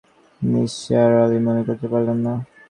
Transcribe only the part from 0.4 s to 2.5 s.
নিসার আলি মনে করতে পারলেন না।